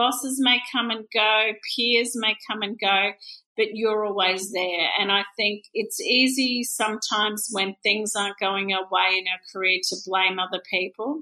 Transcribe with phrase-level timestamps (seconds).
[0.00, 3.10] bosses may come and go, peers may come and go,
[3.54, 4.88] but you're always there.
[4.98, 9.80] And I think it's easy sometimes when things aren't going our way in our career
[9.90, 11.20] to blame other people.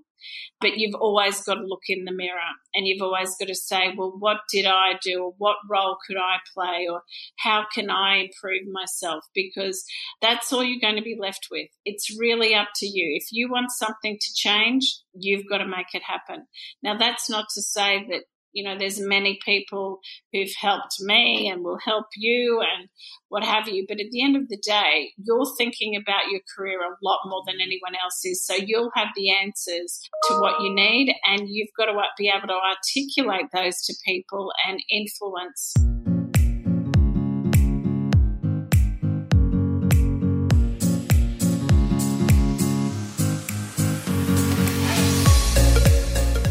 [0.60, 3.92] But you've always got to look in the mirror and you've always got to say,
[3.96, 5.24] well, what did I do?
[5.24, 6.86] Or what role could I play?
[6.88, 7.02] Or
[7.38, 9.24] how can I improve myself?
[9.34, 9.84] Because
[10.22, 11.68] that's all you're going to be left with.
[11.84, 13.16] It's really up to you.
[13.16, 16.46] If you want something to change, you've got to make it happen.
[16.82, 18.24] Now, that's not to say that
[18.58, 20.00] you know, there's many people
[20.32, 22.88] who've helped me and will help you and
[23.28, 23.86] what have you.
[23.86, 27.44] But at the end of the day, you're thinking about your career a lot more
[27.46, 28.44] than anyone else is.
[28.44, 32.48] So you'll have the answers to what you need and you've got to be able
[32.48, 35.74] to articulate those to people and influence.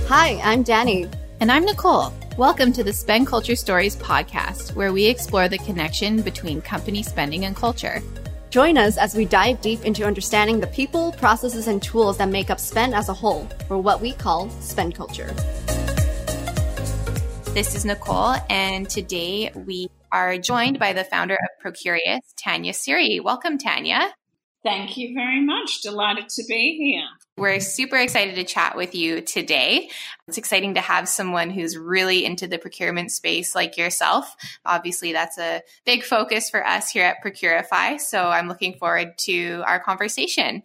[0.07, 1.09] Hi, I'm Danny.
[1.39, 2.11] And I'm Nicole.
[2.35, 7.45] Welcome to the Spend Culture Stories podcast, where we explore the connection between company spending
[7.45, 8.01] and culture.
[8.49, 12.49] Join us as we dive deep into understanding the people, processes, and tools that make
[12.49, 15.31] up spend as a whole, or what we call spend culture.
[17.53, 23.21] This is Nicole, and today we are joined by the founder of Procurious, Tania Seary.
[23.23, 24.11] Welcome, Tania.
[24.63, 25.81] Thank you very much.
[25.83, 27.07] Delighted to be here.
[27.37, 29.91] We're super excited to chat with you today.
[30.27, 34.35] It's exciting to have someone who's really into the procurement space like yourself.
[34.65, 38.01] Obviously, that's a big focus for us here at Procurify.
[38.01, 40.63] So I'm looking forward to our conversation.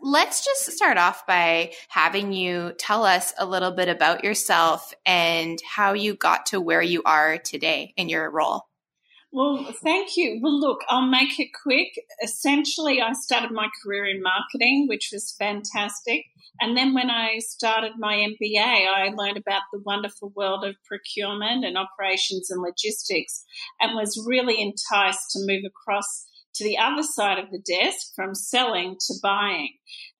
[0.00, 5.60] Let's just start off by having you tell us a little bit about yourself and
[5.68, 8.68] how you got to where you are today in your role.
[9.34, 10.40] Well, thank you.
[10.42, 11.88] Well, look, I'll make it quick.
[12.22, 16.26] Essentially, I started my career in marketing, which was fantastic.
[16.60, 21.64] And then when I started my MBA, I learned about the wonderful world of procurement
[21.64, 23.44] and operations and logistics
[23.80, 28.34] and was really enticed to move across to the other side of the desk from
[28.34, 29.70] selling to buying.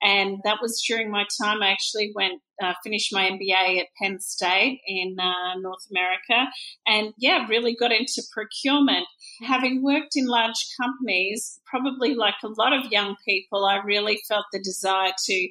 [0.02, 1.62] And that was during my time.
[1.62, 6.50] I actually went, uh, finished my MBA at Penn State in uh, North America.
[6.86, 9.06] And yeah, really got into procurement.
[9.42, 14.46] Having worked in large companies, probably like a lot of young people, I really felt
[14.52, 15.48] the desire to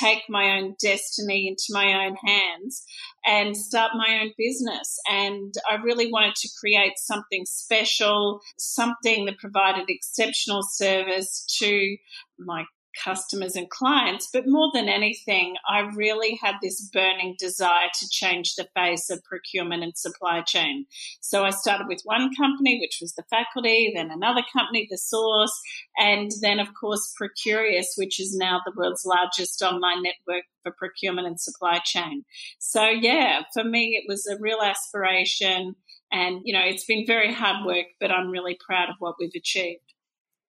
[0.00, 2.82] take my own destiny into my own hands
[3.24, 4.98] and start my own business.
[5.08, 11.96] And I really wanted to create something special, something that provided exceptional service to
[12.38, 12.64] my
[13.02, 14.28] customers and clients.
[14.32, 19.24] But more than anything, I really had this burning desire to change the face of
[19.24, 20.86] procurement and supply chain.
[21.20, 25.58] So I started with one company, which was the faculty, then another company, the source,
[25.98, 31.26] and then, of course, Procurious, which is now the world's largest online network for procurement
[31.26, 32.24] and supply chain.
[32.58, 35.76] So, yeah, for me, it was a real aspiration.
[36.10, 39.34] And, you know, it's been very hard work, but I'm really proud of what we've
[39.34, 39.91] achieved.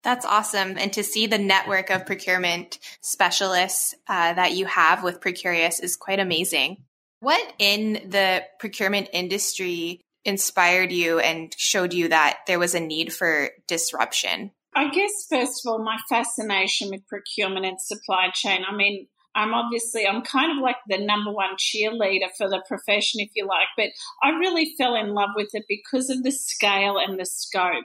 [0.02, 0.76] That's awesome.
[0.78, 5.96] And to see the network of procurement specialists uh, that you have with Procurious is
[5.96, 6.84] quite amazing.
[7.20, 13.12] What in the procurement industry inspired you and showed you that there was a need
[13.12, 14.50] for disruption?
[14.74, 18.64] I guess, first of all, my fascination with procurement and supply chain.
[18.68, 23.20] I mean, I'm obviously, I'm kind of like the number one cheerleader for the profession,
[23.20, 23.90] if you like, but
[24.22, 27.84] I really fell in love with it because of the scale and the scope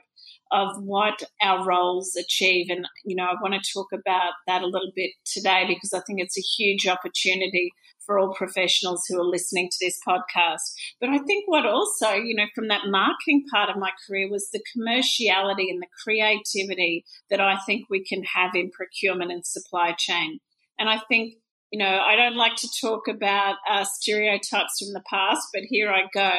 [0.52, 2.68] of what our roles achieve.
[2.69, 6.02] And, you know, I want to talk about that a little bit today because I
[6.02, 7.72] think it's a huge opportunity
[8.06, 10.74] for all professionals who are listening to this podcast.
[11.00, 14.50] But I think what also, you know, from that marketing part of my career was
[14.50, 19.94] the commerciality and the creativity that I think we can have in procurement and supply
[19.97, 20.40] chain.
[20.79, 21.34] And I think
[21.72, 25.91] you know, I don't like to talk about uh, stereotypes from the past, but here
[25.91, 26.31] I go.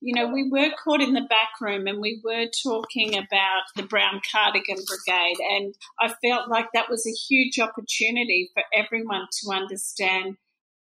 [0.00, 3.84] You know, we were caught in the back room and we were talking about the
[3.84, 5.36] Brown Cardigan Brigade.
[5.40, 10.36] And I felt like that was a huge opportunity for everyone to understand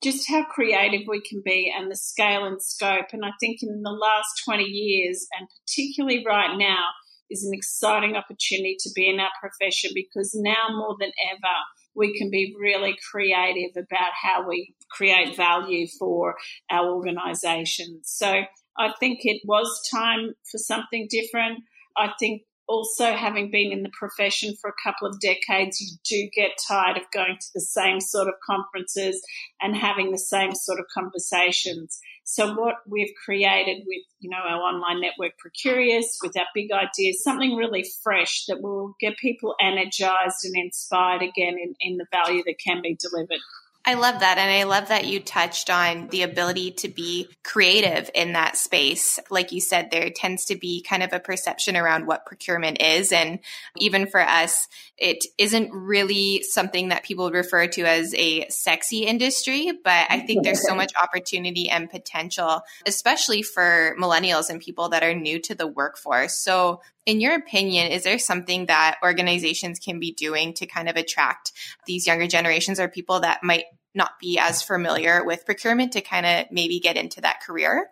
[0.03, 3.07] just how creative we can be and the scale and scope.
[3.13, 6.85] And I think in the last 20 years, and particularly right now,
[7.29, 11.55] is an exciting opportunity to be in our profession because now more than ever,
[11.95, 16.37] we can be really creative about how we create value for
[16.71, 18.11] our organisations.
[18.11, 18.43] So
[18.79, 21.61] I think it was time for something different.
[21.97, 26.31] I think also having been in the profession for a couple of decades, you do
[26.33, 29.21] get tired of going to the same sort of conferences
[29.61, 31.99] and having the same sort of conversations.
[32.23, 37.25] So what we've created with, you know, our online network Procurious, with our big ideas,
[37.25, 42.45] something really fresh that will get people energized and inspired again in, in the value
[42.47, 43.41] that can be delivered.
[43.85, 44.37] I love that.
[44.37, 49.19] And I love that you touched on the ability to be creative in that space.
[49.31, 53.11] Like you said, there tends to be kind of a perception around what procurement is.
[53.11, 53.39] And
[53.79, 54.69] even for us,
[54.99, 59.73] it isn't really something that people refer to as a sexy industry.
[59.83, 65.03] But I think there's so much opportunity and potential, especially for millennials and people that
[65.03, 66.35] are new to the workforce.
[66.35, 70.97] So in your opinion, is there something that organizations can be doing to kind of
[70.97, 71.53] attract
[71.87, 73.65] these younger generations or people that might
[73.95, 77.89] not be as familiar with procurement to kind of maybe get into that career?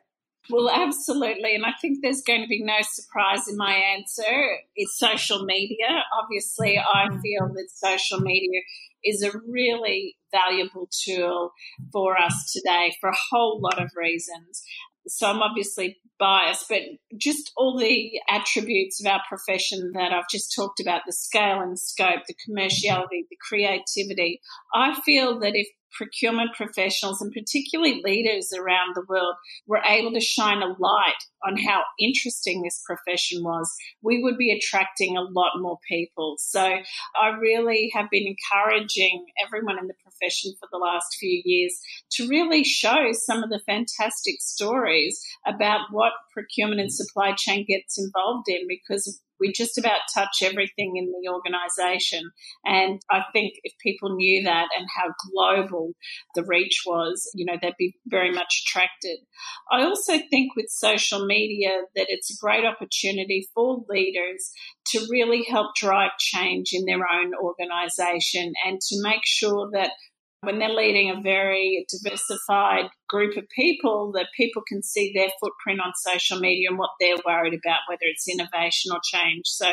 [0.51, 1.55] Well, absolutely.
[1.55, 4.59] And I think there's going to be no surprise in my answer.
[4.77, 6.03] It's social media.
[6.23, 7.21] Obviously, I mm-hmm.
[7.21, 8.61] feel that social media
[9.05, 11.53] is a really valuable tool
[11.93, 14.63] for us today for a whole lot of reasons.
[15.09, 16.83] So I'm obviously biased, but
[17.17, 21.79] just all the attributes of our profession that I've just talked about the scale and
[21.79, 24.41] scope, the commerciality, the creativity.
[24.75, 29.35] I feel that if procurement professionals and particularly leaders around the world
[29.67, 34.53] were able to shine a light on how interesting this profession was, we would be
[34.53, 36.37] attracting a lot more people.
[36.39, 41.79] So I really have been encouraging everyone in the profession for the last few years
[42.13, 47.99] to really show some of the fantastic stories about what procurement and supply chain gets
[47.99, 52.31] involved in because we just about touch everything in the organization.
[52.65, 55.93] And I think if people knew that and how global
[56.35, 59.19] the reach was, you know, they'd be very much attracted.
[59.71, 64.51] I also think with social media that it's a great opportunity for leaders
[64.89, 69.93] to really help drive change in their own organization and to make sure that
[70.43, 75.81] when they're leading a very diversified group of people, that people can see their footprint
[75.85, 79.43] on social media and what they're worried about, whether it's innovation or change.
[79.47, 79.67] So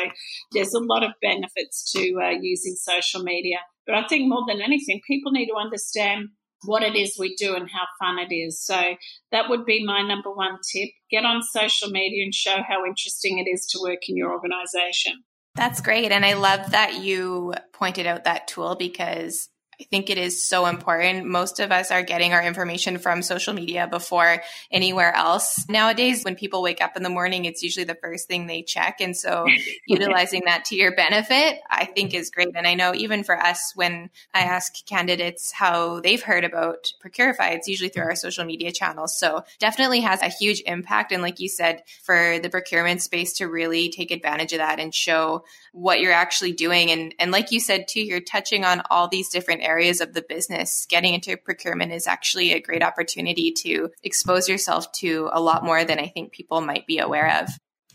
[0.52, 3.58] there's a lot of benefits to uh, using social media.
[3.86, 6.30] But I think more than anything, people need to understand
[6.64, 8.60] what it is we do and how fun it is.
[8.64, 8.96] So
[9.30, 10.88] that would be my number one tip.
[11.10, 15.22] Get on social media and show how interesting it is to work in your organization.
[15.54, 16.10] That's great.
[16.12, 20.64] And I love that you pointed out that tool because I think it is so
[20.64, 21.26] important.
[21.26, 25.68] Most of us are getting our information from social media before anywhere else.
[25.68, 29.02] Nowadays, when people wake up in the morning, it's usually the first thing they check.
[29.02, 29.46] And so
[29.86, 32.56] utilizing that to your benefit, I think is great.
[32.56, 37.54] And I know even for us, when I ask candidates how they've heard about Procurify,
[37.54, 39.18] it's usually through our social media channels.
[39.18, 41.12] So definitely has a huge impact.
[41.12, 44.94] And like you said, for the procurement space to really take advantage of that and
[44.94, 46.90] show what you're actually doing.
[46.90, 50.24] And, and like you said, too, you're touching on all these different areas of the
[50.26, 50.86] business.
[50.88, 55.84] Getting into procurement is actually a great opportunity to expose yourself to a lot more
[55.84, 57.48] than I think people might be aware of.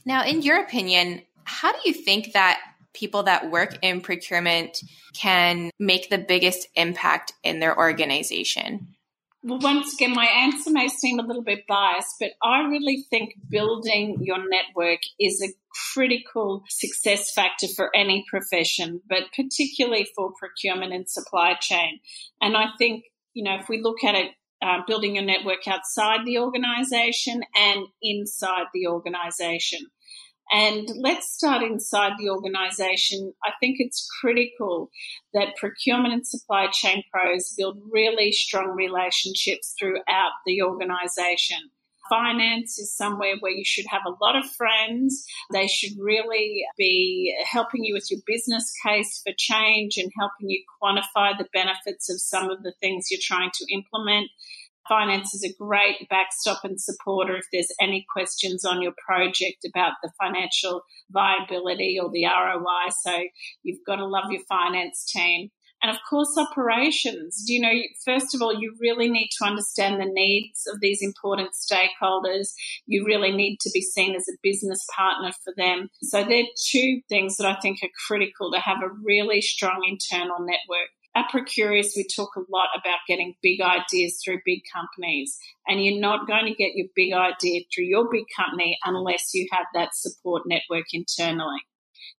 [0.06, 2.60] Now, in your opinion, how do you think that
[2.94, 4.82] people that work in procurement
[5.14, 8.96] can make the biggest impact in their organization?
[9.44, 13.34] Well, once again, my answer may seem a little bit biased, but I really think
[13.50, 15.52] building your network is a
[15.94, 22.00] critical success factor for any profession, but particularly for procurement and supply chain.
[22.40, 26.20] And I think, you know, if we look at it, uh, building your network outside
[26.24, 29.80] the organization and inside the organization.
[30.52, 33.34] And let's start inside the organization.
[33.44, 34.90] I think it's critical
[35.34, 41.72] that procurement and supply chain pros build really strong relationships throughout the organization
[42.12, 45.26] finance is somewhere where you should have a lot of friends.
[45.54, 50.62] They should really be helping you with your business case for change and helping you
[50.82, 54.30] quantify the benefits of some of the things you're trying to implement.
[54.88, 59.94] Finance is a great backstop and supporter if there's any questions on your project about
[60.02, 62.92] the financial viability or the ROI.
[63.06, 63.24] So
[63.64, 65.50] you've got to love your finance team.
[65.84, 67.44] And of course, operations.
[67.48, 67.74] Do you know,
[68.06, 72.50] first of all, you really need to understand the needs of these important stakeholders.
[72.86, 75.90] You really need to be seen as a business partner for them.
[76.04, 80.40] So they're two things that I think are critical to have a really strong internal
[80.40, 80.90] network.
[81.14, 85.38] At Procurious, we talk a lot about getting big ideas through big companies,
[85.68, 89.48] and you're not going to get your big idea through your big company unless you
[89.52, 91.60] have that support network internally.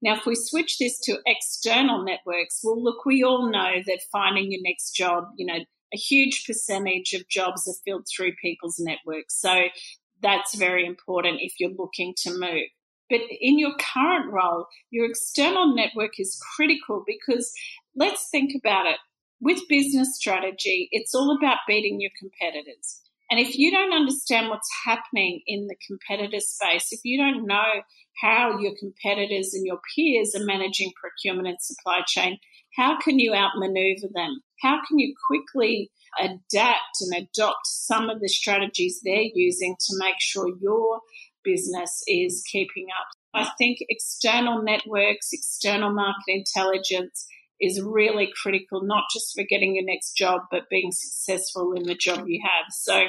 [0.02, 4.52] Now, if we switch this to external networks, well, look, we all know that finding
[4.52, 5.60] your next job, you know,
[5.94, 9.40] a huge percentage of jobs are filled through people's networks.
[9.40, 9.64] So
[10.20, 12.68] that's very important if you're looking to move.
[13.10, 17.52] But in your current role, your external network is critical because
[17.96, 18.96] let's think about it.
[19.40, 23.00] With business strategy, it's all about beating your competitors.
[23.30, 27.82] And if you don't understand what's happening in the competitor space, if you don't know
[28.20, 32.38] how your competitors and your peers are managing procurement and supply chain,
[32.76, 34.42] how can you outmaneuver them?
[34.60, 40.16] How can you quickly adapt and adopt some of the strategies they're using to make
[40.20, 41.00] sure your
[41.42, 43.08] business is keeping up?
[43.34, 47.26] I think external networks, external market intelligence
[47.62, 51.94] is really critical, not just for getting your next job, but being successful in the
[51.94, 52.66] job you have.
[52.70, 53.04] So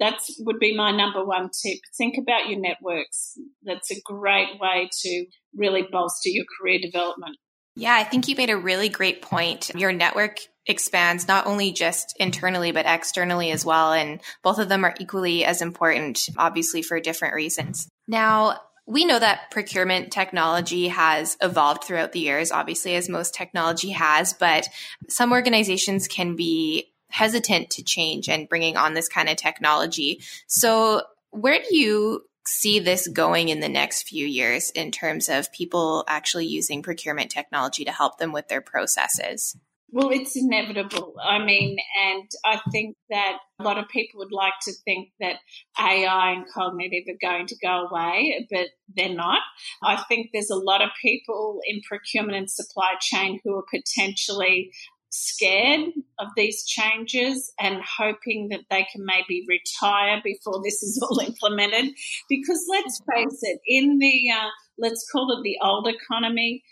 [0.00, 1.78] that would be my number one tip.
[1.96, 3.38] Think about your networks.
[3.62, 7.36] That's a great way to really bolster your career development.
[7.76, 9.70] Yeah, I think you made a really great point.
[9.74, 13.92] Your network expands not only just internally, but externally as well.
[13.92, 17.88] And both of them are equally as important, obviously, for different reasons.
[18.06, 23.90] Now, we know that procurement technology has evolved throughout the years, obviously, as most technology
[23.90, 24.68] has, but
[25.08, 30.20] some organizations can be hesitant to change and bringing on this kind of technology.
[30.46, 35.52] So, where do you see this going in the next few years in terms of
[35.52, 39.56] people actually using procurement technology to help them with their processes?
[39.94, 41.14] Well, it's inevitable.
[41.24, 45.36] I mean, and I think that a lot of people would like to think that
[45.78, 49.38] AI and cognitive are going to go away, but they're not.
[49.84, 54.72] I think there's a lot of people in procurement and supply chain who are potentially
[55.10, 61.20] scared of these changes and hoping that they can maybe retire before this is all
[61.24, 61.94] implemented.
[62.28, 66.64] Because let's face it, in the, uh, let's call it the old economy,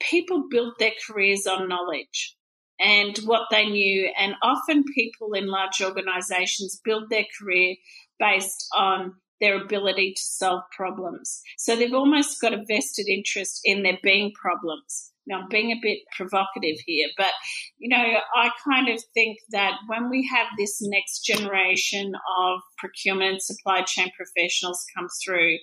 [0.00, 2.36] people built their careers on knowledge
[2.80, 4.10] and what they knew.
[4.18, 7.76] And often people in large organizations build their career
[8.18, 11.40] based on their ability to solve problems.
[11.58, 15.12] So they've almost got a vested interest in there being problems.
[15.28, 17.32] Now, I'm being a bit provocative here, but
[17.76, 18.02] you know,
[18.34, 24.10] I kind of think that when we have this next generation of procurement supply chain
[24.16, 25.58] professionals come through,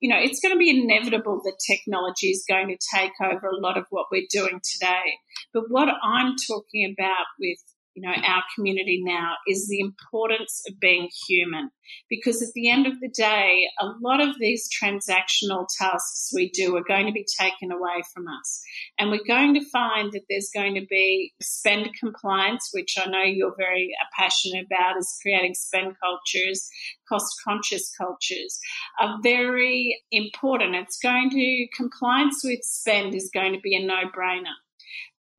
[0.00, 3.60] you know, it's going to be inevitable that technology is going to take over a
[3.60, 5.18] lot of what we're doing today.
[5.54, 7.58] But what I'm talking about with
[7.96, 11.70] you know, our community now is the importance of being human.
[12.10, 16.76] Because at the end of the day, a lot of these transactional tasks we do
[16.76, 18.62] are going to be taken away from us.
[18.98, 23.22] And we're going to find that there's going to be spend compliance, which I know
[23.22, 26.68] you're very uh, passionate about, is creating spend cultures,
[27.08, 28.58] cost conscious cultures
[29.00, 30.74] are very important.
[30.74, 34.52] It's going to, compliance with spend is going to be a no brainer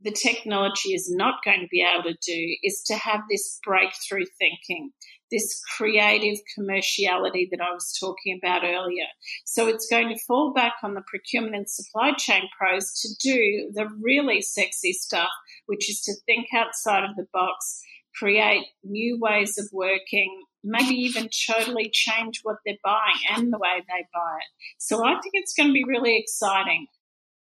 [0.02, 4.26] the technology is not going to be able to do is to have this breakthrough
[4.38, 4.92] thinking,
[5.32, 9.06] this creative commerciality that I was talking about earlier.
[9.46, 13.72] So it's going to fall back on the procurement and supply chain pros to do
[13.74, 15.30] the really sexy stuff,
[15.66, 17.82] which is to think outside of the box,
[18.16, 23.80] create new ways of working, maybe even totally change what they're buying and the way
[23.80, 24.50] they buy it.
[24.78, 26.88] So I think it's going to be really exciting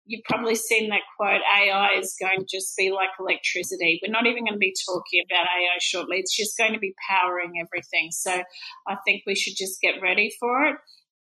[0.07, 3.99] you've probably seen that quote AI is going to just be like electricity.
[4.01, 6.17] We're not even going to be talking about AI shortly.
[6.17, 8.09] It's just going to be powering everything.
[8.11, 8.41] So
[8.87, 10.75] I think we should just get ready for it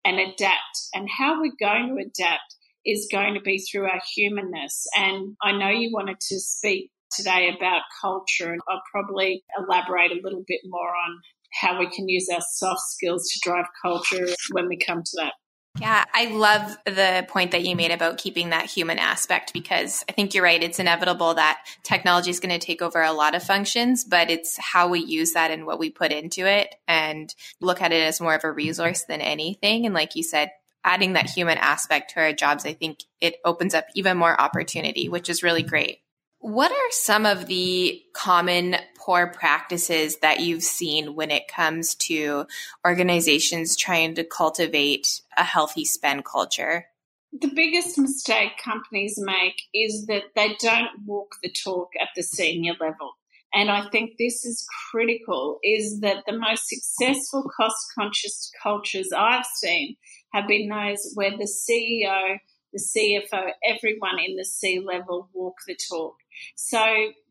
[0.05, 0.77] and adapt.
[0.93, 4.85] And how we're going to adapt is going to be through our humanness.
[4.95, 10.21] And I know you wanted to speak today about culture, and I'll probably elaborate a
[10.23, 11.19] little bit more on
[11.61, 15.33] how we can use our soft skills to drive culture when we come to that.
[15.79, 20.13] Yeah, I love the point that you made about keeping that human aspect because I
[20.13, 20.63] think you're right.
[20.63, 24.57] It's inevitable that technology is going to take over a lot of functions, but it's
[24.57, 28.21] how we use that and what we put into it and look at it as
[28.21, 29.85] more of a resource than anything.
[29.85, 30.51] And like you said,
[30.85, 35.09] adding that human aspect to our jobs, I think it opens up even more opportunity,
[35.09, 35.99] which is really great.
[36.39, 42.47] What are some of the common poor practices that you've seen when it comes to
[42.85, 46.87] organizations trying to cultivate a healthy spend culture?
[47.31, 52.73] The biggest mistake companies make is that they don't walk the talk at the senior
[52.79, 53.11] level.
[53.53, 59.45] And I think this is critical is that the most successful cost conscious cultures I've
[59.55, 59.97] seen
[60.33, 62.37] have been those where the CEO,
[62.73, 66.15] the CFO, everyone in the C level walk the talk.
[66.55, 66.83] So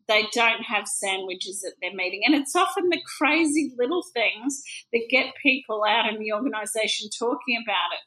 [0.07, 2.21] they don't have sandwiches at their meeting.
[2.25, 4.61] And it's often the crazy little things
[4.93, 8.03] that get people out in the organization talking about it.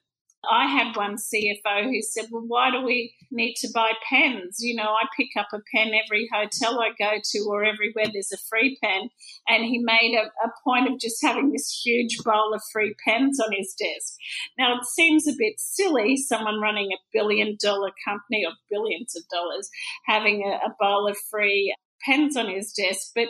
[0.48, 4.58] I had one CFO who said, Well, why do we need to buy pens?
[4.60, 8.32] You know, I pick up a pen every hotel I go to or everywhere there's
[8.32, 9.10] a free pen.
[9.48, 13.40] And he made a, a point of just having this huge bowl of free pens
[13.40, 14.14] on his desk.
[14.58, 19.24] Now, it seems a bit silly, someone running a billion dollar company or billions of
[19.28, 19.68] dollars
[20.06, 21.74] having a, a bowl of free
[22.04, 23.28] pens on his desk, but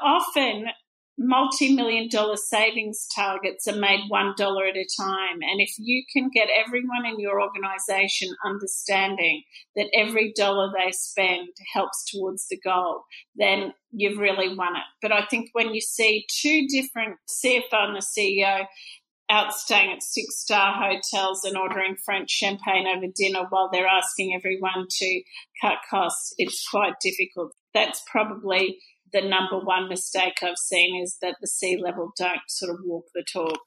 [0.00, 0.66] often
[1.18, 5.38] multi million dollar savings targets are made $1 at a time.
[5.40, 9.42] And if you can get everyone in your organization understanding
[9.76, 13.04] that every dollar they spend helps towards the goal,
[13.34, 14.82] then you've really won it.
[15.00, 18.66] But I think when you see two different CFO and the CEO
[19.28, 24.34] out staying at six star hotels and ordering French champagne over dinner while they're asking
[24.34, 25.22] everyone to
[25.60, 27.52] cut costs, it's quite difficult.
[27.76, 28.78] That's probably
[29.12, 33.04] the number one mistake I've seen is that the C level don't sort of walk
[33.14, 33.58] the talk.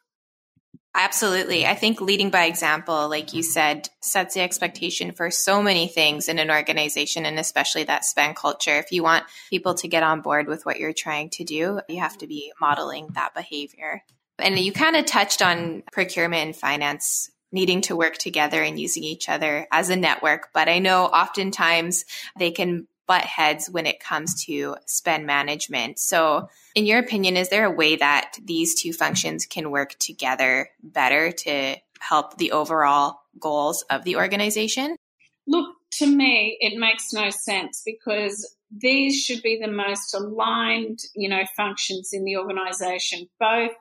[0.96, 1.68] Absolutely.
[1.68, 6.28] I think leading by example, like you said, sets the expectation for so many things
[6.28, 8.80] in an organization and especially that spend culture.
[8.80, 12.00] If you want people to get on board with what you're trying to do, you
[12.00, 14.02] have to be modeling that behavior.
[14.40, 19.04] And you kind of touched on procurement and finance needing to work together and using
[19.04, 20.50] each other as a network.
[20.54, 22.06] But I know oftentimes
[22.38, 25.98] they can butt heads when it comes to spend management.
[25.98, 30.70] So, in your opinion, is there a way that these two functions can work together
[30.84, 34.96] better to help the overall goals of the organization?
[35.48, 41.30] Look, to me, it makes no sense because these should be the most aligned, you
[41.30, 43.28] know, functions in the organization.
[43.40, 43.72] Both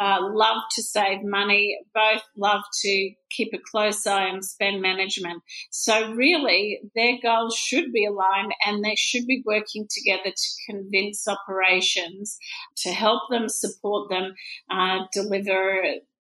[0.00, 5.42] uh, love to save money, both love to keep a close eye on spend management.
[5.70, 11.26] So really, their goals should be aligned and they should be working together to convince
[11.26, 12.38] operations
[12.78, 14.34] to help them, support them,
[14.70, 15.82] uh, deliver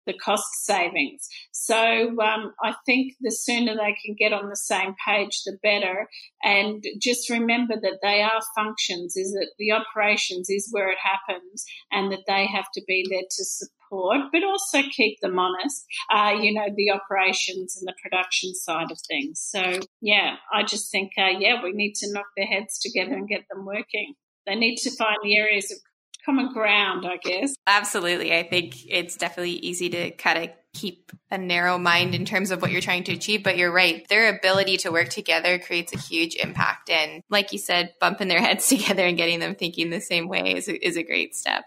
[0.06, 1.28] the cost savings.
[1.52, 6.08] So um, I think the sooner they can get on the same page, the better.
[6.44, 11.64] And just remember that they are functions, is that the operations is where it happens
[11.92, 16.34] and that they have to be there to support, but also keep them honest, uh,
[16.40, 19.40] you know, the operations and the production side of things.
[19.40, 23.28] So yeah, I just think, uh, yeah, we need to knock their heads together and
[23.28, 24.16] get them working.
[24.48, 25.78] They need to find the areas of
[26.26, 27.54] common ground, I guess.
[27.68, 28.38] Absolutely.
[28.38, 32.62] I think it's definitely easy to kind of keep a narrow mind in terms of
[32.62, 34.08] what you're trying to achieve, but you're right.
[34.08, 36.90] Their ability to work together creates a huge impact.
[36.90, 40.56] And like you said, bumping their heads together and getting them thinking the same way
[40.56, 41.64] is is a great step.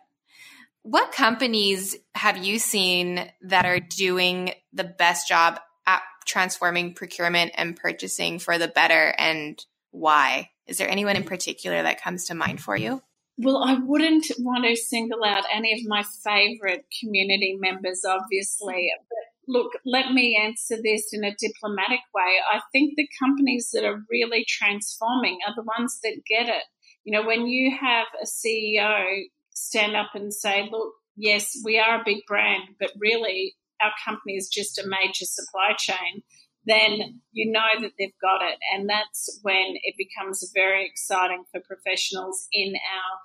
[0.82, 7.76] What companies have you seen that are doing the best job at transforming procurement and
[7.76, 9.58] purchasing for the better and
[9.92, 10.50] why?
[10.66, 13.02] Is there anyone in particular that comes to mind for you?
[13.36, 18.90] Well, I wouldn't want to single out any of my favorite community members, obviously.
[19.08, 22.38] But look, let me answer this in a diplomatic way.
[22.52, 26.62] I think the companies that are really transforming are the ones that get it.
[27.02, 32.00] You know, when you have a CEO stand up and say, look, yes, we are
[32.00, 36.22] a big brand, but really our company is just a major supply chain
[36.66, 38.58] then you know that they've got it.
[38.74, 43.18] And that's when it becomes very exciting for professionals in our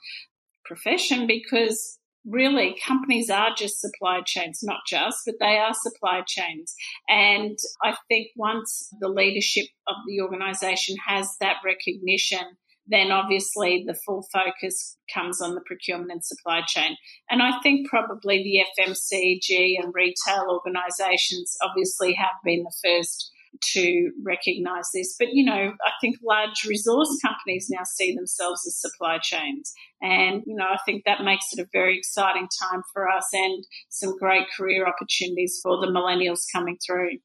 [0.65, 6.75] profession because really companies are just supply chains, not just, but they are supply chains.
[7.07, 12.57] And I think once the leadership of the organization has that recognition,
[12.89, 16.97] then obviously the full focus comes on the procurement and supply chain.
[17.29, 23.31] And I think probably the FMCG and retail organisations obviously have been the first
[23.73, 25.15] to recognize this.
[25.17, 29.73] But, you know, I think large resource companies now see themselves as supply chains.
[30.01, 33.63] And, you know, I think that makes it a very exciting time for us and
[33.89, 37.17] some great career opportunities for the millennials coming through.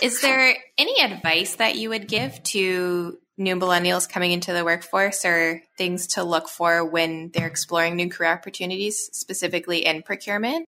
[0.00, 5.24] Is there any advice that you would give to new millennials coming into the workforce
[5.24, 10.66] or things to look for when they're exploring new career opportunities, specifically in procurement?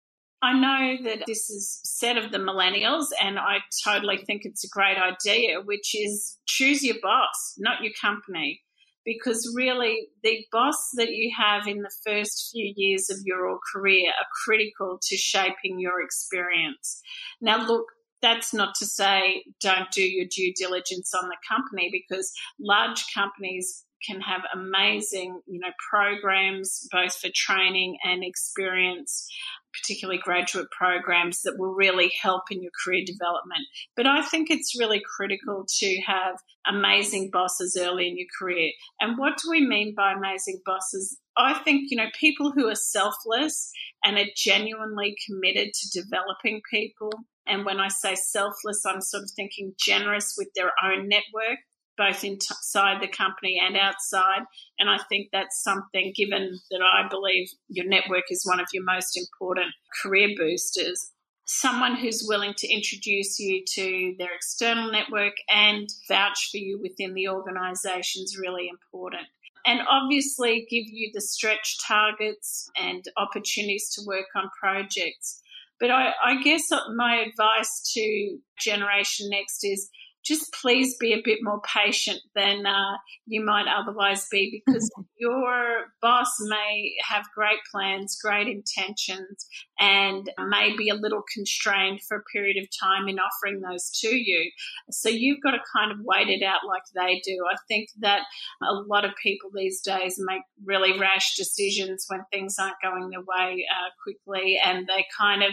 [0.41, 4.69] I know that this is said of the millennials, and I totally think it's a
[4.69, 8.61] great idea, which is choose your boss, not your company.
[9.03, 14.09] Because really, the boss that you have in the first few years of your career
[14.09, 17.01] are critical to shaping your experience.
[17.39, 17.85] Now, look,
[18.21, 23.85] that's not to say don't do your due diligence on the company because large companies
[24.05, 29.27] can have amazing, you know, programs both for training and experience,
[29.73, 33.65] particularly graduate programs that will really help in your career development.
[33.95, 36.35] But I think it's really critical to have
[36.67, 38.71] amazing bosses early in your career.
[38.99, 41.17] And what do we mean by amazing bosses?
[41.37, 43.71] I think, you know, people who are selfless
[44.03, 47.11] and are genuinely committed to developing people.
[47.45, 51.59] And when I say selfless, I'm sort of thinking generous with their own network
[51.97, 54.43] both inside the company and outside.
[54.79, 58.83] And I think that's something, given that I believe your network is one of your
[58.83, 61.11] most important career boosters,
[61.45, 67.13] someone who's willing to introduce you to their external network and vouch for you within
[67.13, 69.23] the organisation is really important.
[69.67, 75.41] And obviously give you the stretch targets and opportunities to work on projects.
[75.79, 79.89] But I, I guess my advice to Generation Next is
[80.27, 85.85] just please be a bit more patient than uh, you might otherwise be because your
[86.01, 89.47] boss may have great plans, great intentions,
[89.79, 94.09] and may be a little constrained for a period of time in offering those to
[94.09, 94.51] you.
[94.91, 97.37] So you've got to kind of wait it out like they do.
[97.49, 98.21] I think that
[98.61, 103.21] a lot of people these days make really rash decisions when things aren't going their
[103.21, 105.51] way uh, quickly and they kind of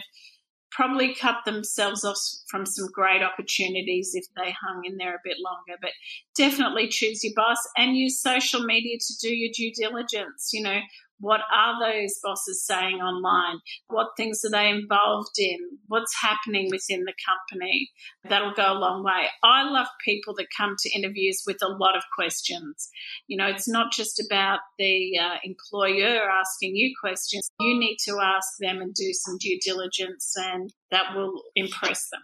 [0.74, 5.36] probably cut themselves off from some great opportunities if they hung in there a bit
[5.42, 5.78] longer.
[5.80, 5.92] But
[6.36, 10.50] definitely choose your boss and use social media to do your due diligence.
[10.52, 10.80] You know,
[11.20, 13.58] what are those bosses saying online?
[13.88, 15.58] What things are they involved in?
[15.86, 17.90] What's happening within the company?
[18.28, 19.26] That'll go a long way.
[19.42, 22.88] I love people that come to interviews with a lot of questions.
[23.26, 27.50] You know, it's not just about the uh, employer asking you questions.
[27.60, 32.22] You need to ask them and do some due diligence, and that will impress them.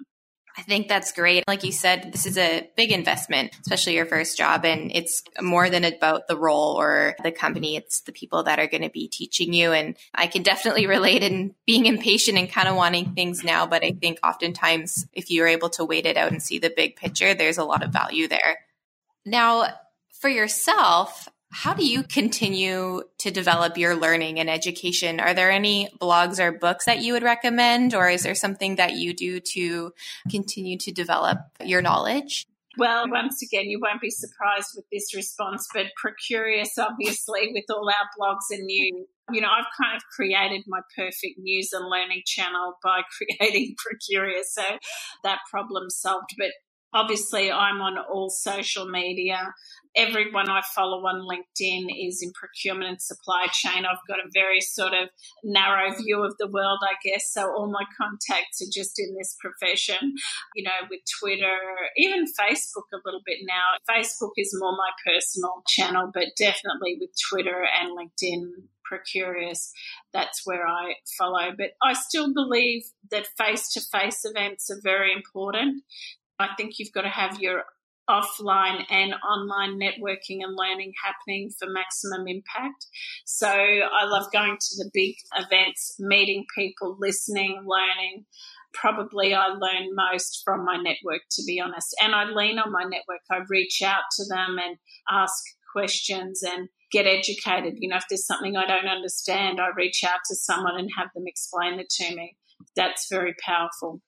[0.56, 1.44] I think that's great.
[1.46, 4.64] Like you said, this is a big investment, especially your first job.
[4.64, 7.76] And it's more than about the role or the company.
[7.76, 9.72] It's the people that are going to be teaching you.
[9.72, 13.66] And I can definitely relate in being impatient and kind of wanting things now.
[13.66, 16.96] But I think oftentimes if you're able to wait it out and see the big
[16.96, 18.58] picture, there's a lot of value there.
[19.24, 19.68] Now,
[20.20, 25.18] for yourself, how do you continue to develop your learning and education?
[25.18, 28.94] Are there any blogs or books that you would recommend, or is there something that
[28.94, 29.92] you do to
[30.30, 32.46] continue to develop your knowledge?
[32.78, 37.88] Well, once again, you won't be surprised with this response, but Procurious, obviously, with all
[37.88, 42.22] our blogs and news, you know, I've kind of created my perfect news and learning
[42.26, 43.02] channel by
[43.38, 44.62] creating Procurious, so
[45.24, 46.30] that problem solved.
[46.38, 46.52] But
[46.92, 49.54] Obviously, I'm on all social media.
[49.96, 53.84] Everyone I follow on LinkedIn is in procurement and supply chain.
[53.84, 55.08] I've got a very sort of
[55.44, 57.32] narrow view of the world, I guess.
[57.32, 60.14] So all my contacts are just in this profession,
[60.54, 61.58] you know, with Twitter,
[61.96, 63.78] even Facebook a little bit now.
[63.88, 68.50] Facebook is more my personal channel, but definitely with Twitter and LinkedIn,
[68.90, 69.70] Procurious,
[70.12, 71.50] that's where I follow.
[71.56, 75.84] But I still believe that face to face events are very important.
[76.42, 77.64] I think you've got to have your
[78.08, 82.86] offline and online networking and learning happening for maximum impact.
[83.24, 88.24] So I love going to the big events, meeting people, listening, learning.
[88.72, 91.94] Probably I learn most from my network, to be honest.
[92.02, 93.20] And I lean on my network.
[93.30, 94.76] I reach out to them and
[95.10, 97.74] ask questions and get educated.
[97.78, 101.08] You know, if there's something I don't understand, I reach out to someone and have
[101.14, 102.36] them explain it to me.
[102.76, 104.00] That's very powerful.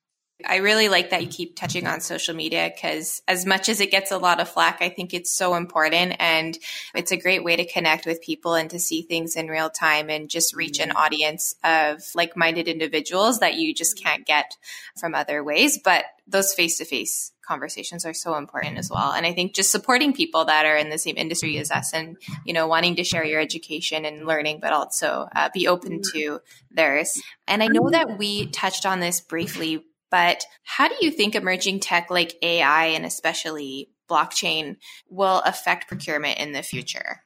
[0.45, 3.90] I really like that you keep touching on social media because, as much as it
[3.90, 6.59] gets a lot of flack, I think it's so important and
[6.95, 10.11] it's a great way to connect with people and to see things in real time
[10.11, 10.99] and just reach an mm-hmm.
[10.99, 14.57] audience of like minded individuals that you just can't get
[14.99, 15.79] from other ways.
[15.79, 19.12] But those face to face conversations are so important as well.
[19.12, 22.16] And I think just supporting people that are in the same industry as us and,
[22.45, 26.18] you know, wanting to share your education and learning, but also uh, be open mm-hmm.
[26.18, 26.40] to
[26.71, 27.21] theirs.
[27.47, 27.92] And I know mm-hmm.
[27.92, 32.85] that we touched on this briefly but how do you think emerging tech like AI
[32.85, 34.77] and especially blockchain
[35.09, 37.25] will affect procurement in the future?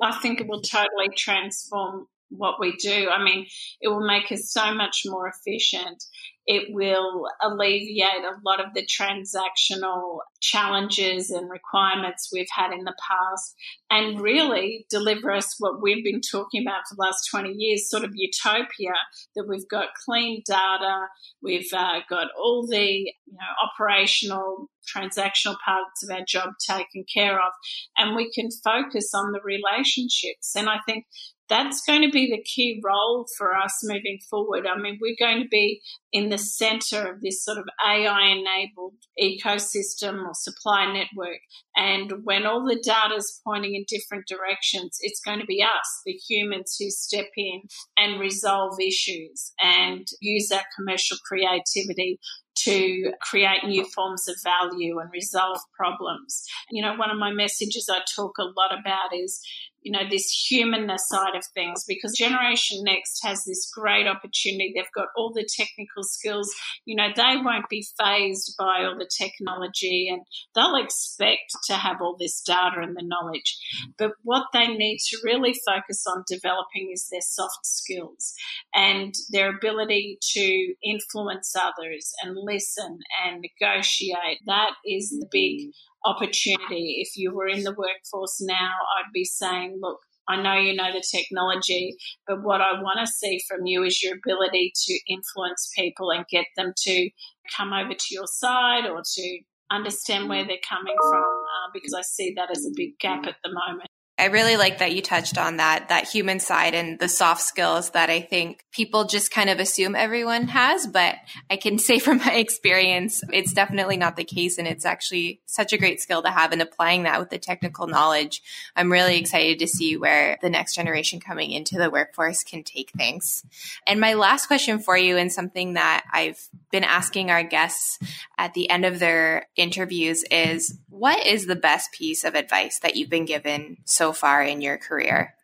[0.00, 3.08] I think it will totally transform what we do.
[3.10, 3.46] I mean,
[3.80, 6.02] it will make us so much more efficient
[6.50, 12.96] it will alleviate a lot of the transactional challenges and requirements we've had in the
[13.08, 13.54] past
[13.88, 18.02] and really deliver us what we've been talking about for the last 20 years sort
[18.02, 18.94] of utopia
[19.36, 21.06] that we've got clean data,
[21.40, 27.36] we've uh, got all the you know, operational transactional parts of our job taken care
[27.36, 27.52] of,
[27.96, 30.56] and we can focus on the relationships.
[30.56, 31.04] And I think
[31.50, 34.66] that's going to be the key role for us moving forward.
[34.66, 35.82] I mean, we're going to be
[36.12, 41.40] in the center of this sort of AI enabled ecosystem or supply network.
[41.76, 46.00] And when all the data is pointing in different directions, it's going to be us,
[46.06, 47.62] the humans who step in
[47.98, 52.20] and resolve issues and use our commercial creativity
[52.64, 56.44] to create new forms of value and resolve problems.
[56.70, 59.40] You know, one of my messages I talk a lot about is
[59.82, 64.72] you know, this humanness side of things because Generation Next has this great opportunity.
[64.74, 66.52] They've got all the technical skills.
[66.84, 70.22] You know, they won't be phased by all the technology and
[70.54, 73.58] they'll expect to have all this data and the knowledge.
[73.98, 78.34] But what they need to really focus on developing is their soft skills
[78.74, 84.40] and their ability to influence others and listen and negotiate.
[84.46, 85.89] That is the big mm-hmm.
[86.04, 86.98] Opportunity.
[87.00, 90.92] If you were in the workforce now, I'd be saying, look, I know you know
[90.92, 95.70] the technology, but what I want to see from you is your ability to influence
[95.76, 97.10] people and get them to
[97.56, 99.38] come over to your side or to
[99.70, 103.36] understand where they're coming from uh, because I see that as a big gap at
[103.42, 103.88] the moment.
[104.20, 107.90] I really like that you touched on that that human side and the soft skills
[107.92, 111.14] that I think people just kind of assume everyone has, but
[111.48, 115.72] I can say from my experience it's definitely not the case and it's actually such
[115.72, 118.42] a great skill to have and applying that with the technical knowledge.
[118.76, 122.90] I'm really excited to see where the next generation coming into the workforce can take
[122.90, 123.42] things.
[123.86, 127.98] And my last question for you and something that I've been asking our guests
[128.36, 132.96] at the end of their interviews is what is the best piece of advice that
[132.96, 133.78] you've been given
[134.12, 135.34] far in your career?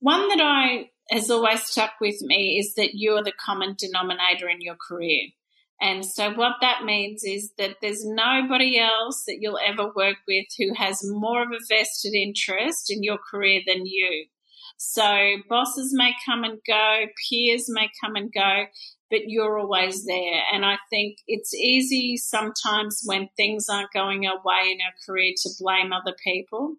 [0.00, 4.60] One that I has always stuck with me is that you're the common denominator in
[4.60, 5.28] your career.
[5.80, 10.46] And so what that means is that there's nobody else that you'll ever work with
[10.58, 14.26] who has more of a vested interest in your career than you.
[14.78, 18.64] So bosses may come and go, peers may come and go,
[19.10, 20.42] but you're always there.
[20.52, 25.32] And I think it's easy sometimes when things aren't going our way in our career
[25.42, 26.76] to blame other people.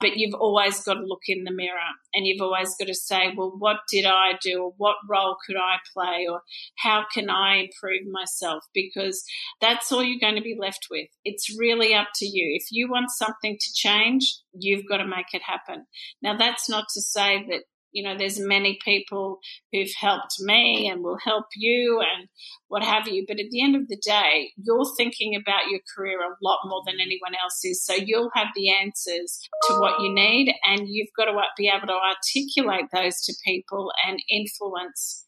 [0.00, 1.76] But you've always got to look in the mirror
[2.14, 4.62] and you've always got to say, well, what did I do?
[4.62, 6.26] Or what role could I play?
[6.30, 6.40] Or
[6.78, 8.64] how can I improve myself?
[8.72, 9.22] Because
[9.60, 11.08] that's all you're going to be left with.
[11.24, 12.56] It's really up to you.
[12.58, 15.84] If you want something to change, you've got to make it happen.
[16.22, 19.38] Now, that's not to say that you know, there's many people
[19.72, 22.28] who've helped me and will help you and
[22.68, 23.24] what have you.
[23.26, 26.82] But at the end of the day, you're thinking about your career a lot more
[26.86, 27.84] than anyone else is.
[27.84, 31.88] So you'll have the answers to what you need and you've got to be able
[31.88, 35.26] to articulate those to people and influence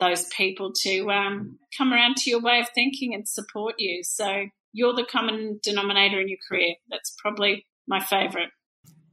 [0.00, 4.02] those people to um, come around to your way of thinking and support you.
[4.02, 6.74] So you're the common denominator in your career.
[6.90, 8.50] That's probably my favorite.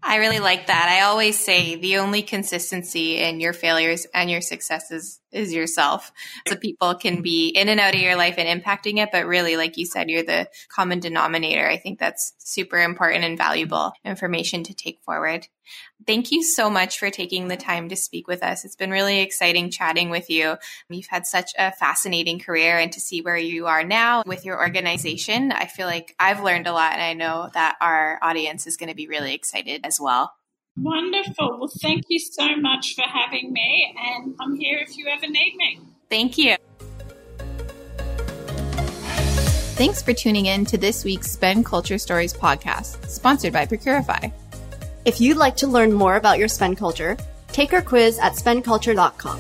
[0.04, 0.90] I really like that.
[0.90, 6.12] I always say the only consistency in your failures and your successes is yourself.
[6.48, 9.58] So people can be in and out of your life and impacting it, but really,
[9.58, 11.68] like you said, you're the common denominator.
[11.68, 15.48] I think that's super important and valuable information to take forward.
[16.06, 18.66] Thank you so much for taking the time to speak with us.
[18.66, 20.58] It's been really exciting chatting with you.
[20.90, 24.60] You've had such a fascinating career and to see where you are now with your
[24.60, 28.78] organization, I feel like I've learned a lot and I know that our audience is
[28.78, 30.34] going to be really excited as well.
[30.78, 31.58] Wonderful.
[31.60, 35.56] Well, thank you so much for having me, and I'm here if you ever need
[35.56, 35.80] me.
[36.10, 36.56] Thank you.
[39.76, 44.32] Thanks for tuning in to this week's Spend Culture Stories podcast, sponsored by Procurify.
[45.06, 49.40] If you'd like to learn more about your spend culture, take our quiz at spendculture.com.